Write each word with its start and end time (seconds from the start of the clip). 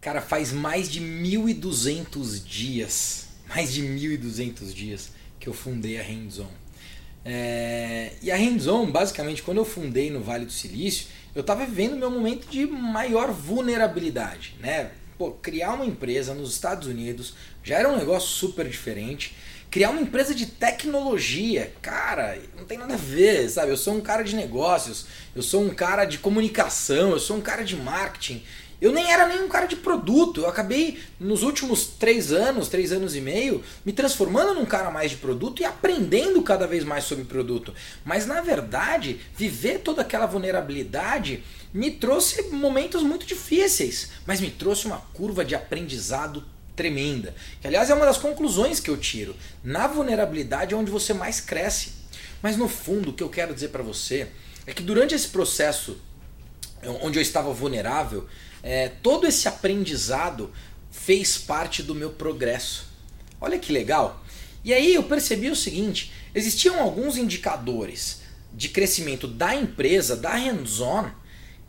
Cara, 0.00 0.20
faz 0.20 0.52
mais 0.52 0.88
de 0.88 1.00
1.200 1.00 2.44
dias, 2.44 3.26
mais 3.48 3.72
de 3.72 3.82
1.200 3.82 4.72
dias 4.72 5.10
que 5.40 5.48
eu 5.48 5.52
fundei 5.52 5.98
a 5.98 6.02
Hands 6.02 6.38
On. 6.38 6.68
É, 7.24 8.12
e 8.22 8.30
a 8.30 8.36
Hands 8.36 8.68
On, 8.68 8.90
basicamente, 8.90 9.42
quando 9.42 9.58
eu 9.58 9.64
fundei 9.64 10.08
no 10.08 10.20
Vale 10.20 10.44
do 10.46 10.52
Silício, 10.52 11.08
eu 11.34 11.40
estava 11.40 11.66
vivendo 11.66 11.96
meu 11.96 12.10
momento 12.10 12.48
de 12.48 12.64
maior 12.66 13.32
vulnerabilidade, 13.32 14.54
né? 14.60 14.92
Pô, 15.18 15.32
criar 15.32 15.72
uma 15.72 15.84
empresa 15.84 16.32
nos 16.32 16.52
Estados 16.52 16.86
Unidos 16.86 17.34
já 17.64 17.76
era 17.76 17.88
um 17.88 17.96
negócio 17.96 18.28
super 18.28 18.68
diferente. 18.68 19.34
Criar 19.68 19.90
uma 19.90 20.00
empresa 20.00 20.34
de 20.34 20.46
tecnologia, 20.46 21.72
cara, 21.82 22.38
não 22.56 22.64
tem 22.64 22.78
nada 22.78 22.94
a 22.94 22.96
ver, 22.96 23.50
sabe? 23.50 23.70
Eu 23.70 23.76
sou 23.76 23.94
um 23.94 24.00
cara 24.00 24.22
de 24.22 24.34
negócios, 24.34 25.06
eu 25.34 25.42
sou 25.42 25.62
um 25.62 25.70
cara 25.70 26.06
de 26.06 26.18
comunicação, 26.18 27.10
eu 27.10 27.18
sou 27.18 27.36
um 27.36 27.40
cara 27.40 27.62
de 27.64 27.76
marketing. 27.76 28.42
Eu 28.80 28.92
nem 28.92 29.10
era 29.10 29.26
nem 29.26 29.42
um 29.42 29.48
cara 29.48 29.66
de 29.66 29.76
produto. 29.76 30.42
Eu 30.42 30.48
acabei, 30.48 30.98
nos 31.18 31.42
últimos 31.42 31.86
três 31.86 32.32
anos, 32.32 32.68
três 32.68 32.92
anos 32.92 33.16
e 33.16 33.20
meio, 33.20 33.62
me 33.84 33.92
transformando 33.92 34.54
num 34.54 34.64
cara 34.64 34.90
mais 34.90 35.10
de 35.10 35.16
produto 35.16 35.60
e 35.60 35.64
aprendendo 35.64 36.40
cada 36.42 36.66
vez 36.66 36.84
mais 36.84 37.04
sobre 37.04 37.24
produto. 37.24 37.74
Mas 38.04 38.26
na 38.26 38.40
verdade, 38.40 39.20
viver 39.36 39.80
toda 39.80 40.02
aquela 40.02 40.26
vulnerabilidade 40.26 41.42
me 41.74 41.90
trouxe 41.90 42.42
momentos 42.50 43.02
muito 43.02 43.26
difíceis, 43.26 44.10
mas 44.26 44.40
me 44.40 44.50
trouxe 44.50 44.86
uma 44.86 44.98
curva 45.12 45.44
de 45.44 45.54
aprendizado 45.54 46.44
tremenda. 46.76 47.34
Que 47.60 47.66
aliás 47.66 47.90
é 47.90 47.94
uma 47.94 48.06
das 48.06 48.18
conclusões 48.18 48.78
que 48.78 48.88
eu 48.88 48.96
tiro. 48.96 49.34
Na 49.64 49.88
vulnerabilidade 49.88 50.72
é 50.72 50.76
onde 50.76 50.90
você 50.90 51.12
mais 51.12 51.40
cresce. 51.40 51.98
Mas 52.40 52.56
no 52.56 52.68
fundo, 52.68 53.10
o 53.10 53.12
que 53.12 53.22
eu 53.22 53.28
quero 53.28 53.52
dizer 53.52 53.68
para 53.68 53.82
você 53.82 54.28
é 54.64 54.72
que 54.72 54.82
durante 54.82 55.14
esse 55.14 55.28
processo 55.28 56.00
onde 57.02 57.18
eu 57.18 57.22
estava 57.22 57.52
vulnerável, 57.52 58.28
é, 58.62 58.88
todo 58.88 59.26
esse 59.26 59.48
aprendizado 59.48 60.52
fez 60.90 61.38
parte 61.38 61.82
do 61.82 61.94
meu 61.94 62.10
progresso. 62.10 62.88
Olha 63.40 63.58
que 63.58 63.72
legal! 63.72 64.24
E 64.64 64.72
aí 64.72 64.94
eu 64.94 65.02
percebi 65.04 65.50
o 65.50 65.56
seguinte: 65.56 66.12
existiam 66.34 66.80
alguns 66.80 67.16
indicadores 67.16 68.22
de 68.52 68.68
crescimento 68.68 69.28
da 69.28 69.54
empresa, 69.54 70.16
da 70.16 70.34
hands-on, 70.34 71.10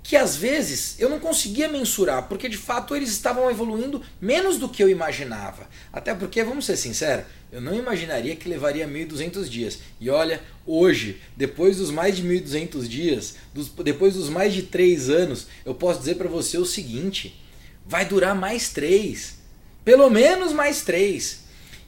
que 0.02 0.16
às 0.16 0.36
vezes 0.36 0.96
eu 1.00 1.10
não 1.10 1.20
conseguia 1.20 1.68
mensurar, 1.68 2.28
porque 2.28 2.50
de 2.50 2.58
fato 2.58 2.96
eles 2.96 3.10
estavam 3.10 3.50
evoluindo 3.50 4.02
menos 4.20 4.58
do 4.58 4.70
que 4.70 4.82
eu 4.82 4.90
imaginava. 4.90 5.70
Até 5.92 6.14
porque, 6.14 6.44
vamos 6.44 6.66
ser 6.66 6.78
sinceros, 6.78 7.26
eu 7.52 7.62
não 7.62 7.76
imaginaria 7.76 8.36
que 8.36 8.50
levaria 8.50 8.88
1.200 8.88 9.48
dias. 9.48 9.80
E 10.00 10.10
olha, 10.10 10.42
hoje, 10.66 11.22
depois 11.36 11.78
dos 11.78 11.92
mais 11.92 12.16
de 12.16 12.24
1.200 12.24 12.88
dias, 12.88 13.36
dos, 13.54 13.70
depois 13.70 14.14
dos 14.14 14.30
mais 14.30 14.54
de 14.54 14.64
3 14.64 15.10
anos, 15.10 15.48
eu 15.66 15.76
posso 15.76 16.00
dizer 16.00 16.16
para 16.16 16.30
você 16.30 16.58
o 16.58 16.66
seguinte: 16.66 17.40
vai 17.86 18.06
durar 18.06 18.36
mais 18.36 18.70
3. 18.70 19.38
Pelo 19.84 20.10
menos 20.10 20.54
mais 20.54 20.82
3. 20.84 21.40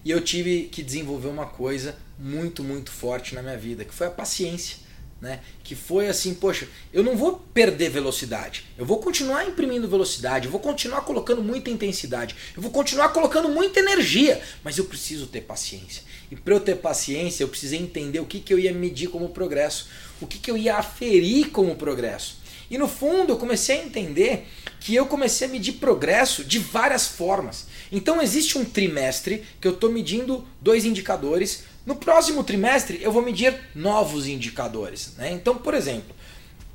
E 0.04 0.09
eu 0.09 0.20
tive 0.22 0.64
que 0.64 0.82
desenvolver 0.82 1.28
uma 1.28 1.45
coisa 1.45 1.95
muito, 2.17 2.64
muito 2.64 2.92
forte 2.92 3.36
na 3.36 3.42
minha 3.42 3.58
vida, 3.58 3.86
que 3.86 3.94
foi 3.94 4.08
a 4.08 4.12
paciência 4.12 4.78
né? 5.22 5.39
Que 5.64 5.75
foi 5.75 6.08
assim, 6.08 6.33
poxa, 6.33 6.67
eu 6.91 7.03
não 7.03 7.16
vou 7.16 7.39
perder 7.53 7.89
velocidade. 7.89 8.66
Eu 8.77 8.86
vou 8.86 8.97
continuar 8.97 9.47
imprimindo 9.47 9.88
velocidade, 9.88 10.45
eu 10.45 10.52
vou 10.52 10.59
continuar 10.59 11.02
colocando 11.02 11.44
muita 11.44 11.69
intensidade, 11.69 12.36
eu 12.55 12.61
vou 12.61 12.72
continuar 12.72 13.09
colocando 13.09 13.47
muita 13.47 13.80
energia, 13.80 14.42
mas 14.64 14.77
eu 14.77 14.86
preciso 14.86 15.27
ter 15.27 15.42
paciência. 15.42 16.03
E 16.31 16.36
para 16.36 16.55
eu 16.55 16.59
ter 16.59 16.77
paciência, 16.77 17.44
eu 17.44 17.47
precisei 17.47 17.80
entender 17.80 18.19
o 18.19 18.25
que, 18.25 18.39
que 18.39 18.53
eu 18.53 18.58
ia 18.58 18.73
medir 18.73 19.09
como 19.09 19.30
progresso, 19.30 19.89
o 20.19 20.25
que, 20.25 20.39
que 20.39 20.49
eu 20.49 20.58
ia 20.58 20.77
aferir 20.77 21.52
como 21.52 21.75
progresso. 21.75 22.42
E 22.69 22.77
no 22.77 22.88
fundo, 22.88 23.33
eu 23.33 23.38
comecei 23.38 23.81
a 23.81 23.83
entender 23.83 24.47
que 24.80 24.95
eu 24.95 25.05
comecei 25.05 25.45
a 25.45 25.52
medir 25.52 25.73
progresso 25.73 26.44
de 26.44 26.58
várias 26.58 27.05
formas. 27.05 27.67
Então 27.92 28.22
existe 28.22 28.58
um 28.58 28.64
trimestre 28.64 29.44
que 29.59 29.67
eu 29.67 29.73
estou 29.73 29.92
medindo 29.92 30.47
dois 30.61 30.86
indicadores 30.86 31.66
no 31.86 31.96
próximo 31.96 32.44
trimestre 32.44 33.00
eu 33.02 33.12
vou 33.12 33.22
medir 33.22 33.56
novos 33.73 34.28
indicadores. 34.28 35.14
Né? 35.17 35.32
Então, 35.32 35.55
por 35.58 35.73
exemplo, 35.73 36.16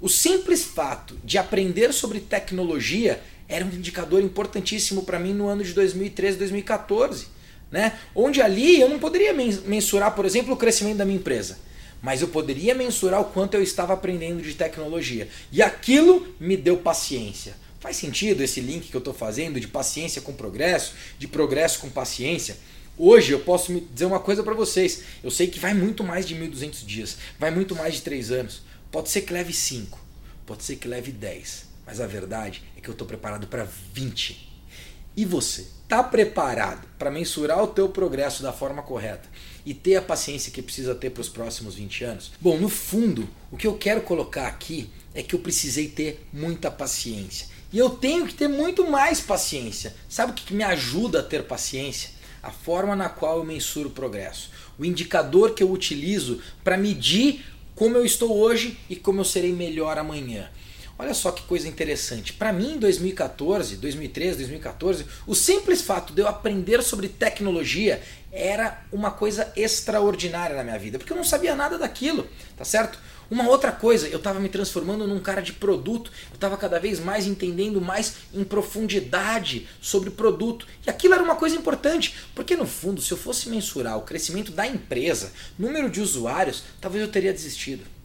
o 0.00 0.08
simples 0.08 0.64
fato 0.64 1.18
de 1.24 1.38
aprender 1.38 1.92
sobre 1.92 2.20
tecnologia 2.20 3.22
era 3.48 3.64
um 3.64 3.68
indicador 3.68 4.22
importantíssimo 4.22 5.04
para 5.04 5.18
mim 5.18 5.32
no 5.32 5.46
ano 5.46 5.62
de 5.62 5.72
2013, 5.72 6.38
2014. 6.38 7.28
Né? 7.70 7.98
Onde 8.14 8.40
ali 8.42 8.80
eu 8.80 8.88
não 8.88 8.98
poderia 8.98 9.32
mensurar, 9.32 10.14
por 10.14 10.24
exemplo, 10.24 10.54
o 10.54 10.56
crescimento 10.56 10.98
da 10.98 11.04
minha 11.04 11.18
empresa. 11.18 11.58
Mas 12.02 12.20
eu 12.20 12.28
poderia 12.28 12.74
mensurar 12.74 13.20
o 13.20 13.26
quanto 13.26 13.54
eu 13.54 13.62
estava 13.62 13.92
aprendendo 13.92 14.42
de 14.42 14.54
tecnologia. 14.54 15.28
E 15.50 15.62
aquilo 15.62 16.34
me 16.38 16.56
deu 16.56 16.76
paciência. 16.76 17.54
Faz 17.80 17.96
sentido 17.96 18.42
esse 18.42 18.60
link 18.60 18.88
que 18.88 18.96
eu 18.96 18.98
estou 18.98 19.14
fazendo 19.14 19.60
de 19.60 19.68
paciência 19.68 20.20
com 20.20 20.32
progresso, 20.32 20.94
de 21.18 21.26
progresso 21.26 21.78
com 21.78 21.88
paciência? 21.88 22.56
Hoje 22.98 23.32
eu 23.32 23.40
posso 23.40 23.72
me 23.72 23.80
dizer 23.80 24.06
uma 24.06 24.20
coisa 24.20 24.42
para 24.42 24.54
vocês. 24.54 25.02
Eu 25.22 25.30
sei 25.30 25.48
que 25.48 25.58
vai 25.58 25.74
muito 25.74 26.02
mais 26.02 26.26
de 26.26 26.34
1.200 26.34 26.86
dias, 26.86 27.18
vai 27.38 27.50
muito 27.50 27.74
mais 27.74 27.94
de 27.94 28.02
3 28.02 28.32
anos. 28.32 28.62
Pode 28.90 29.10
ser 29.10 29.20
que 29.20 29.32
leve 29.32 29.52
5, 29.52 29.98
pode 30.46 30.64
ser 30.64 30.76
que 30.76 30.88
leve 30.88 31.12
10, 31.12 31.66
mas 31.84 32.00
a 32.00 32.06
verdade 32.06 32.62
é 32.76 32.80
que 32.80 32.88
eu 32.88 32.92
estou 32.92 33.06
preparado 33.06 33.46
para 33.48 33.68
20. 33.92 34.46
E 35.14 35.24
você, 35.24 35.66
está 35.82 36.02
preparado 36.02 36.86
para 36.98 37.10
mensurar 37.10 37.62
o 37.62 37.68
teu 37.68 37.88
progresso 37.88 38.42
da 38.42 38.52
forma 38.52 38.82
correta 38.82 39.28
e 39.64 39.74
ter 39.74 39.96
a 39.96 40.02
paciência 40.02 40.50
que 40.50 40.62
precisa 40.62 40.94
ter 40.94 41.10
para 41.10 41.20
os 41.20 41.28
próximos 41.28 41.74
20 41.74 42.04
anos? 42.04 42.32
Bom, 42.40 42.58
no 42.58 42.68
fundo, 42.68 43.28
o 43.50 43.56
que 43.56 43.66
eu 43.66 43.76
quero 43.76 44.00
colocar 44.00 44.46
aqui 44.46 44.90
é 45.14 45.22
que 45.22 45.34
eu 45.34 45.38
precisei 45.38 45.88
ter 45.88 46.26
muita 46.32 46.70
paciência. 46.70 47.48
E 47.72 47.78
eu 47.78 47.90
tenho 47.90 48.26
que 48.26 48.34
ter 48.34 48.48
muito 48.48 48.90
mais 48.90 49.20
paciência. 49.20 49.94
Sabe 50.08 50.32
o 50.32 50.34
que 50.34 50.54
me 50.54 50.64
ajuda 50.64 51.20
a 51.20 51.22
ter 51.22 51.44
paciência? 51.44 52.10
A 52.46 52.50
forma 52.50 52.94
na 52.94 53.08
qual 53.08 53.38
eu 53.38 53.44
mensuro 53.44 53.88
o 53.88 53.92
progresso, 53.92 54.50
o 54.78 54.84
indicador 54.84 55.52
que 55.52 55.64
eu 55.64 55.72
utilizo 55.72 56.40
para 56.62 56.76
medir 56.76 57.44
como 57.74 57.96
eu 57.96 58.04
estou 58.04 58.36
hoje 58.36 58.78
e 58.88 58.94
como 58.94 59.20
eu 59.20 59.24
serei 59.24 59.52
melhor 59.52 59.98
amanhã. 59.98 60.48
Olha 60.98 61.12
só 61.12 61.30
que 61.30 61.42
coisa 61.42 61.68
interessante. 61.68 62.32
Para 62.32 62.52
mim, 62.52 62.72
em 62.72 62.78
2014, 62.78 63.76
2013, 63.76 64.38
2014, 64.38 65.04
o 65.26 65.34
simples 65.34 65.82
fato 65.82 66.14
de 66.14 66.22
eu 66.22 66.28
aprender 66.28 66.82
sobre 66.82 67.06
tecnologia 67.08 68.02
era 68.32 68.82
uma 68.90 69.10
coisa 69.10 69.52
extraordinária 69.54 70.56
na 70.56 70.64
minha 70.64 70.78
vida, 70.78 70.98
porque 70.98 71.12
eu 71.12 71.16
não 71.16 71.24
sabia 71.24 71.54
nada 71.54 71.78
daquilo, 71.78 72.26
tá 72.56 72.64
certo? 72.64 72.98
Uma 73.30 73.48
outra 73.48 73.72
coisa, 73.72 74.08
eu 74.08 74.18
estava 74.18 74.38
me 74.38 74.48
transformando 74.48 75.06
num 75.06 75.18
cara 75.18 75.42
de 75.42 75.52
produto, 75.52 76.12
eu 76.30 76.36
estava 76.36 76.56
cada 76.56 76.78
vez 76.78 77.00
mais 77.00 77.26
entendendo 77.26 77.80
mais 77.80 78.18
em 78.32 78.44
profundidade 78.44 79.68
sobre 79.80 80.10
produto. 80.10 80.66
E 80.86 80.90
aquilo 80.90 81.14
era 81.14 81.22
uma 81.22 81.34
coisa 81.34 81.56
importante, 81.56 82.14
porque 82.34 82.54
no 82.56 82.66
fundo, 82.66 83.02
se 83.02 83.12
eu 83.12 83.18
fosse 83.18 83.48
mensurar 83.48 83.98
o 83.98 84.02
crescimento 84.02 84.52
da 84.52 84.66
empresa, 84.66 85.32
número 85.58 85.90
de 85.90 86.00
usuários, 86.00 86.62
talvez 86.80 87.02
eu 87.02 87.10
teria 87.10 87.32
desistido. 87.32 87.95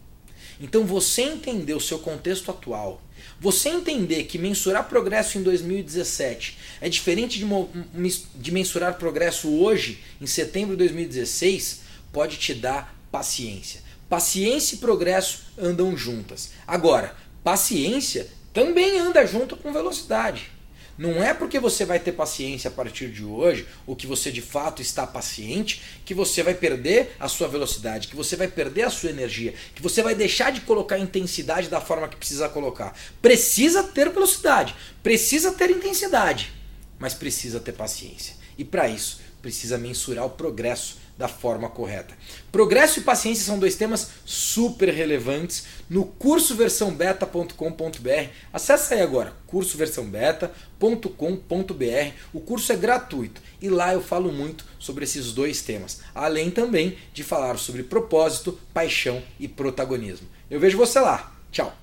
Então 0.60 0.84
você 0.84 1.22
entender 1.22 1.74
o 1.74 1.80
seu 1.80 1.98
contexto 1.98 2.50
atual, 2.50 3.02
você 3.40 3.68
entender 3.68 4.24
que 4.24 4.38
mensurar 4.38 4.88
progresso 4.88 5.38
em 5.38 5.42
2017 5.42 6.58
é 6.80 6.88
diferente 6.88 7.38
de, 7.38 8.22
de 8.34 8.52
mensurar 8.52 8.98
progresso 8.98 9.48
hoje, 9.50 10.02
em 10.20 10.26
setembro 10.26 10.72
de 10.72 10.78
2016, 10.78 11.80
pode 12.12 12.36
te 12.36 12.54
dar 12.54 12.96
paciência. 13.10 13.80
Paciência 14.08 14.74
e 14.74 14.78
progresso 14.78 15.42
andam 15.58 15.96
juntas. 15.96 16.50
Agora, 16.66 17.16
paciência 17.42 18.28
também 18.52 18.98
anda 18.98 19.26
junto 19.26 19.56
com 19.56 19.72
velocidade. 19.72 20.50
Não 20.98 21.22
é 21.22 21.32
porque 21.32 21.58
você 21.58 21.84
vai 21.84 21.98
ter 21.98 22.12
paciência 22.12 22.68
a 22.68 22.72
partir 22.72 23.08
de 23.08 23.24
hoje, 23.24 23.66
ou 23.86 23.96
que 23.96 24.06
você 24.06 24.30
de 24.30 24.42
fato 24.42 24.82
está 24.82 25.06
paciente, 25.06 25.82
que 26.04 26.14
você 26.14 26.42
vai 26.42 26.54
perder 26.54 27.16
a 27.18 27.28
sua 27.28 27.48
velocidade, 27.48 28.08
que 28.08 28.16
você 28.16 28.36
vai 28.36 28.48
perder 28.48 28.82
a 28.82 28.90
sua 28.90 29.10
energia, 29.10 29.54
que 29.74 29.82
você 29.82 30.02
vai 30.02 30.14
deixar 30.14 30.52
de 30.52 30.60
colocar 30.60 30.98
intensidade 30.98 31.68
da 31.68 31.80
forma 31.80 32.08
que 32.08 32.16
precisa 32.16 32.48
colocar. 32.48 32.96
Precisa 33.20 33.82
ter 33.82 34.10
velocidade, 34.10 34.74
precisa 35.02 35.52
ter 35.52 35.70
intensidade, 35.70 36.52
mas 36.98 37.14
precisa 37.14 37.58
ter 37.58 37.72
paciência. 37.72 38.34
E 38.58 38.64
para 38.64 38.88
isso, 38.88 39.20
precisa 39.40 39.78
mensurar 39.78 40.26
o 40.26 40.30
progresso 40.30 40.98
da 41.22 41.28
forma 41.28 41.68
correta. 41.68 42.16
Progresso 42.50 42.98
e 42.98 43.04
paciência 43.04 43.44
são 43.44 43.56
dois 43.56 43.76
temas 43.76 44.10
super 44.24 44.92
relevantes 44.92 45.66
no 45.88 46.04
curso 46.04 46.56
versão 46.56 46.92
beta.com.br. 46.92 48.28
Acesse 48.52 48.94
aí 48.94 49.02
agora, 49.02 49.32
cursoversãobeta.com.br. 49.46 52.12
O 52.32 52.40
curso 52.40 52.72
é 52.72 52.76
gratuito 52.76 53.40
e 53.60 53.68
lá 53.68 53.94
eu 53.94 54.02
falo 54.02 54.32
muito 54.32 54.64
sobre 54.80 55.04
esses 55.04 55.32
dois 55.32 55.62
temas, 55.62 56.00
além 56.12 56.50
também 56.50 56.98
de 57.14 57.22
falar 57.22 57.56
sobre 57.56 57.84
propósito, 57.84 58.58
paixão 58.74 59.22
e 59.38 59.46
protagonismo. 59.46 60.26
Eu 60.50 60.58
vejo 60.58 60.76
você 60.76 60.98
lá. 60.98 61.36
Tchau. 61.52 61.81